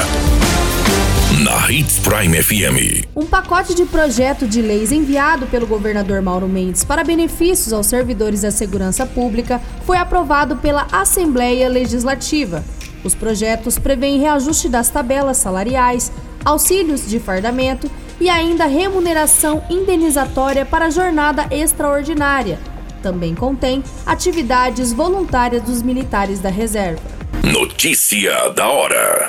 Na 1.42 1.68
Hits 1.68 1.98
Prime 1.98 2.40
FM. 2.40 3.04
Um 3.16 3.26
pacote 3.26 3.74
de 3.74 3.84
projeto 3.84 4.46
de 4.46 4.62
leis 4.62 4.92
enviado 4.92 5.44
pelo 5.48 5.66
governador 5.66 6.22
Mauro 6.22 6.46
Mendes 6.46 6.84
para 6.84 7.02
benefícios 7.02 7.72
aos 7.72 7.88
servidores 7.88 8.42
da 8.42 8.52
segurança 8.52 9.04
pública 9.04 9.60
foi 9.84 9.96
aprovado 9.96 10.56
pela 10.58 10.86
Assembleia 10.92 11.68
Legislativa. 11.68 12.62
Os 13.06 13.14
projetos 13.14 13.78
prevêem 13.78 14.18
reajuste 14.18 14.68
das 14.68 14.90
tabelas 14.90 15.36
salariais, 15.36 16.10
auxílios 16.44 17.08
de 17.08 17.20
fardamento 17.20 17.88
e 18.20 18.28
ainda 18.28 18.66
remuneração 18.66 19.62
indenizatória 19.70 20.66
para 20.66 20.90
jornada 20.90 21.46
extraordinária. 21.52 22.58
Também 23.00 23.32
contém 23.32 23.84
atividades 24.04 24.92
voluntárias 24.92 25.62
dos 25.62 25.82
militares 25.82 26.40
da 26.40 26.48
reserva. 26.48 27.00
Notícia 27.44 28.50
da 28.50 28.68
hora. 28.68 29.28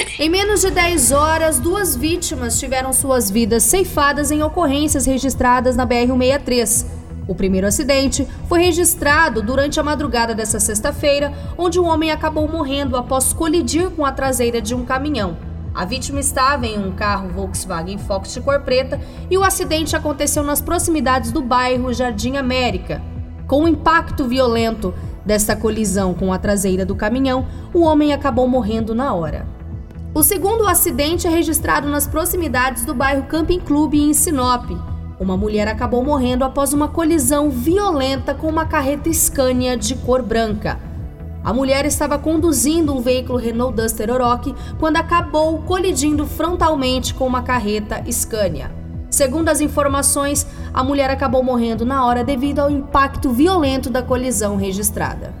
Em 0.21 0.29
menos 0.29 0.61
de 0.61 0.69
10 0.69 1.11
horas, 1.13 1.59
duas 1.59 1.95
vítimas 1.95 2.59
tiveram 2.59 2.93
suas 2.93 3.31
vidas 3.31 3.63
ceifadas 3.63 4.29
em 4.29 4.43
ocorrências 4.43 5.07
registradas 5.07 5.75
na 5.75 5.83
BR-163. 5.87 6.85
O 7.27 7.33
primeiro 7.33 7.65
acidente 7.65 8.27
foi 8.47 8.61
registrado 8.61 9.41
durante 9.41 9.79
a 9.79 9.83
madrugada 9.83 10.35
dessa 10.35 10.59
sexta-feira, 10.59 11.33
onde 11.57 11.79
um 11.79 11.87
homem 11.87 12.11
acabou 12.11 12.47
morrendo 12.47 12.95
após 12.95 13.33
colidir 13.33 13.89
com 13.89 14.05
a 14.05 14.11
traseira 14.11 14.61
de 14.61 14.75
um 14.75 14.85
caminhão. 14.85 15.35
A 15.73 15.85
vítima 15.85 16.19
estava 16.19 16.67
em 16.67 16.77
um 16.77 16.91
carro 16.91 17.29
Volkswagen 17.29 17.97
Fox 17.97 18.31
de 18.31 18.41
cor 18.41 18.59
preta 18.59 19.01
e 19.27 19.35
o 19.39 19.43
acidente 19.43 19.95
aconteceu 19.95 20.43
nas 20.43 20.61
proximidades 20.61 21.31
do 21.31 21.41
bairro 21.41 21.91
Jardim 21.91 22.37
América. 22.37 23.01
Com 23.47 23.63
um 23.63 23.67
impacto 23.67 24.27
violento, 24.27 24.93
desta 25.25 25.55
colisão 25.55 26.13
com 26.13 26.31
a 26.31 26.37
traseira 26.37 26.85
do 26.85 26.95
caminhão, 26.95 27.47
o 27.73 27.81
homem 27.81 28.13
acabou 28.13 28.47
morrendo 28.47 28.93
na 28.93 29.15
hora. 29.15 29.60
O 30.13 30.23
segundo 30.23 30.67
acidente 30.67 31.25
é 31.25 31.29
registrado 31.29 31.87
nas 31.87 32.05
proximidades 32.05 32.83
do 32.83 32.93
bairro 32.93 33.23
Camping 33.23 33.61
Clube 33.61 33.97
em 33.97 34.13
Sinop. 34.13 34.69
Uma 35.17 35.37
mulher 35.37 35.69
acabou 35.69 36.03
morrendo 36.03 36.43
após 36.43 36.73
uma 36.73 36.89
colisão 36.89 37.49
violenta 37.49 38.33
com 38.33 38.49
uma 38.49 38.65
carreta 38.65 39.11
Scania 39.13 39.77
de 39.77 39.95
cor 39.95 40.21
branca. 40.21 40.77
A 41.41 41.53
mulher 41.53 41.85
estava 41.85 42.19
conduzindo 42.19 42.93
um 42.93 42.99
veículo 42.99 43.39
Renault 43.39 43.73
Duster 43.73 44.11
Oroch 44.11 44.53
quando 44.77 44.97
acabou 44.97 45.59
colidindo 45.59 46.27
frontalmente 46.27 47.13
com 47.13 47.25
uma 47.25 47.41
carreta 47.41 48.03
Scania. 48.11 48.69
Segundo 49.09 49.47
as 49.47 49.61
informações, 49.61 50.45
a 50.73 50.83
mulher 50.83 51.09
acabou 51.09 51.41
morrendo 51.41 51.85
na 51.85 52.05
hora 52.05 52.21
devido 52.21 52.59
ao 52.59 52.69
impacto 52.69 53.29
violento 53.31 53.89
da 53.89 54.03
colisão 54.03 54.57
registrada. 54.57 55.40